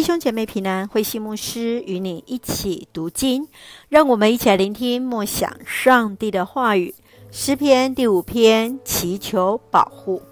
[0.00, 3.46] 弟兄姐妹平安，慧馨牧师与你一起读经，
[3.90, 6.94] 让我们一起来聆听默想上帝的话语。
[7.30, 10.22] 诗篇第五篇，祈求保护。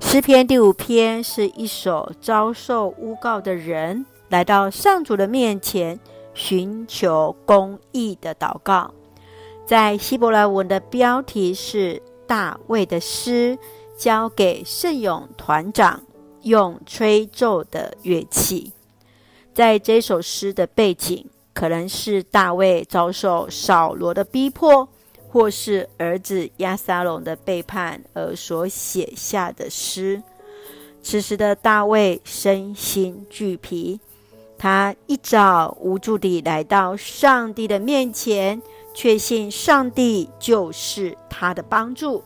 [0.00, 6.00] 诗篇第五篇是一首遭受诬告的人来到上主的面前
[6.34, 8.92] 寻求公义的祷告。
[9.64, 13.56] 在希伯来文的标题是大卫的诗，
[13.96, 16.02] 交给圣咏团长
[16.42, 18.72] 用吹奏的乐器。
[19.58, 24.88] 在这首诗的背景，可能是大卫遭受扫罗的逼迫，
[25.28, 30.22] 或是儿子押沙龙的背叛而所写下的诗。
[31.02, 33.98] 此时的大卫身心俱疲，
[34.56, 38.62] 他一早无助地来到上帝的面前，
[38.94, 42.22] 确信上帝就是他的帮助，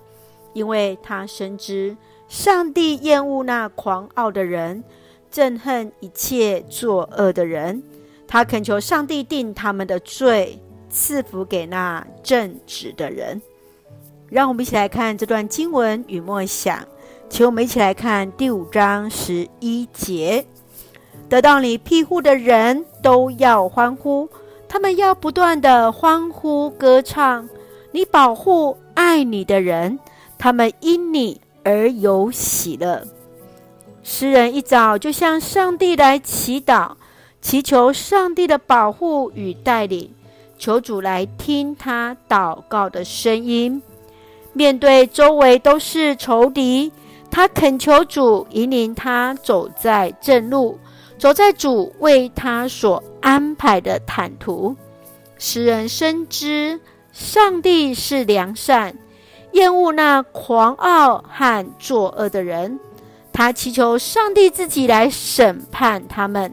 [0.52, 1.96] 因为他深知
[2.28, 4.84] 上帝厌恶那狂傲的人。
[5.32, 7.82] 憎恨一切作恶的人，
[8.28, 13.40] 他恳求上帝定他们的罪，赐福给那正直的人。
[14.28, 16.86] 让我们一起来看这段经文与默想，
[17.28, 20.46] 请我们一起来看第五章十一节：
[21.28, 24.28] 得到你庇护的人都要欢呼，
[24.68, 27.48] 他们要不断的欢呼歌唱。
[27.90, 29.98] 你保护爱你的人，
[30.38, 33.06] 他们因你而有喜乐。
[34.02, 36.92] 诗人一早就向上帝来祈祷，
[37.40, 40.12] 祈求上帝的保护与带领，
[40.58, 43.80] 求主来听他祷告的声音。
[44.52, 46.92] 面对周围都是仇敌，
[47.30, 50.78] 他恳求主引领他走在正路，
[51.16, 54.76] 走在主为他所安排的坦途。
[55.38, 56.78] 诗人深知
[57.12, 58.94] 上帝是良善，
[59.52, 62.78] 厌恶那狂傲和作恶的人。
[63.32, 66.52] 他祈求上帝自己来审判他们，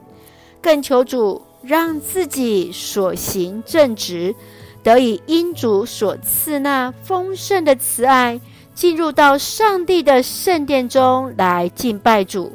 [0.62, 4.34] 更求主让自己所行正直，
[4.82, 8.40] 得以因主所赐那丰盛的慈爱，
[8.74, 12.54] 进入到上帝的圣殿中来敬拜主，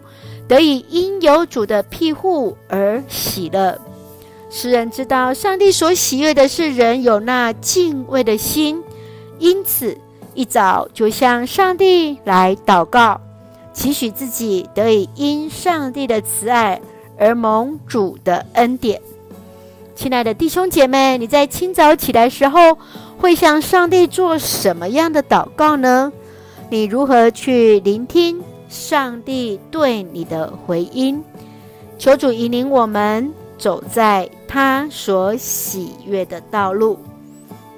[0.48, 3.78] 得以因有主的庇护而喜乐。
[4.48, 8.82] 诗人知道上帝所喜悦的是人有那敬畏的心，
[9.38, 9.98] 因此
[10.32, 13.20] 一早就向上帝来祷告。
[13.74, 16.80] 期许自己得以因上帝的慈爱
[17.18, 19.02] 而蒙主的恩典。
[19.94, 22.78] 亲爱的弟兄姐妹，你在清早起来时候
[23.18, 26.12] 会向上帝做什么样的祷告呢？
[26.70, 31.22] 你如何去聆听上帝对你的回音？
[31.98, 36.98] 求主引领我们走在他所喜悦的道路。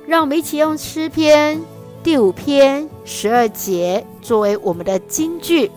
[0.06, 1.60] 让我们一起用诗篇
[2.02, 5.70] 第五篇十二节作为我们的金句。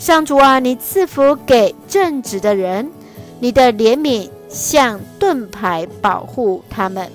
[0.00, 2.90] 上主啊，你赐福给正直的人，
[3.38, 7.12] 你的怜悯像盾牌保护他们。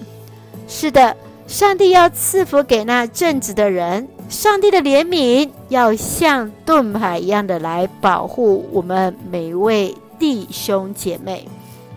[0.68, 11.47] 是的，上帝要赐福给那正直的人，上帝的怜悯要像盾牌一样的来保护我们每一位弟兄姐妹。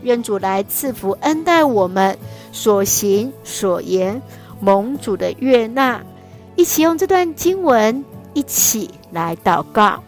[0.00, 2.16] 愿主来赐福恩待我们
[2.50, 4.22] 所行所言，
[4.58, 6.00] 蒙主的悦纳。
[6.56, 10.02] 一起用这段经文一起来祷告。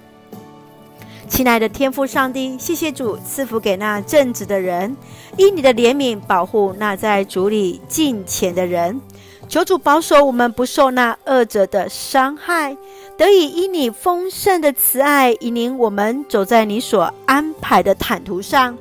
[1.30, 4.94] 亲爱的天父上帝，谢谢主赐福给那正直的人，
[5.38, 9.00] 以你的怜悯保护那在主里敬虔的人。
[9.48, 12.76] 求主保守我们不受那恶者的伤害，
[13.16, 18.76] 得以因你丰盛的慈爱引领我们走在你所安排的坦途上，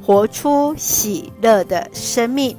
[0.00, 2.56] 活出喜乐的生命。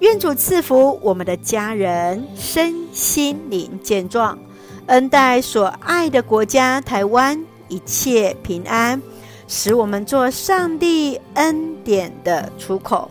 [0.00, 4.38] 愿主赐福我们的家人身心灵健壮，
[4.86, 7.44] 恩待所爱的国家台湾。
[7.68, 9.00] 一切平安，
[9.48, 13.10] 使我们做上帝恩典的出口。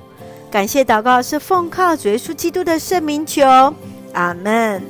[0.52, 3.44] 感谢祷告是奉靠主耶稣基督的圣名求，
[4.14, 4.84] 阿门。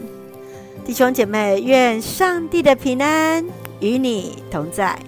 [0.85, 3.45] 弟兄姐妹，愿上帝的平安
[3.79, 4.99] 与你同在，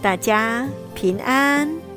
[0.00, 1.87] 大家平安。